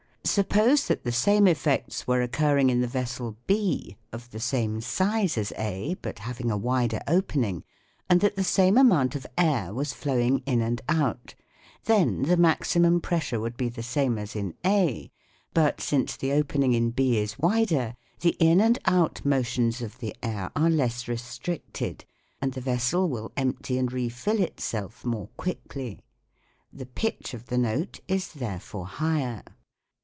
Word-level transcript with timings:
Suppose 0.23 0.87
that 0.87 1.03
the 1.03 1.11
same 1.11 1.47
effects 1.47 2.07
were 2.07 2.21
occurring 2.21 2.69
in 2.69 2.79
the 2.79 2.87
vessel 2.87 3.35
B 3.47 3.97
of 4.13 4.29
the 4.29 4.39
same 4.39 4.79
size 4.79 5.35
as 5.35 5.51
A 5.57 5.95
but 6.03 6.19
having 6.19 6.51
a 6.51 6.55
wider 6.57 7.01
opening, 7.07 7.63
and 8.07 8.21
that 8.21 8.35
the 8.35 8.43
same 8.43 8.75
FIG. 8.75 8.83
40. 8.85 8.87
amount 8.87 9.15
of 9.15 9.25
air 9.35 9.73
was 9.73 9.93
flowing 9.93 10.43
in 10.45 10.61
and 10.61 10.79
out, 10.87 11.33
then 11.85 12.21
the 12.21 12.37
maximum 12.37 13.01
pressure 13.01 13.39
would 13.39 13.57
be 13.57 13.67
the 13.67 13.81
same 13.83 14.19
as 14.19 14.35
in 14.35 14.53
A; 14.63 15.11
but 15.55 15.81
since 15.81 16.15
the 16.15 16.31
opening 16.33 16.73
in 16.73 16.91
B 16.91 17.17
is 17.17 17.39
wider 17.39 17.95
the 18.19 18.37
in 18.39 18.61
and 18.61 18.77
out 18.85 19.25
motions 19.25 19.81
of 19.81 19.97
the 19.97 20.15
air 20.21 20.51
are 20.55 20.69
less 20.69 21.07
restricted 21.07 22.05
and 22.39 22.53
the 22.53 22.61
vessel 22.61 23.09
will 23.09 23.31
empty 23.35 23.77
and 23.79 23.91
refill 23.91 24.39
itself 24.39 25.03
more 25.03 25.27
quickly. 25.35 25.99
The 26.71 26.85
pitch 26.85 27.33
of 27.33 27.47
the 27.47 27.55
i 27.67 27.73
H 27.73 27.99
iic 27.99 27.99
is 28.07 28.33
therefore 28.33 28.85
higher. 28.85 29.43